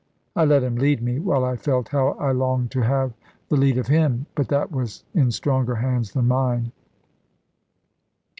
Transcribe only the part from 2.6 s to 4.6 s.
to have the lead of him. But